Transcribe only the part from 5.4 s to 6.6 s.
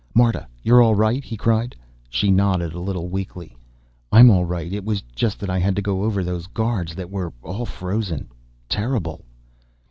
I had to go over those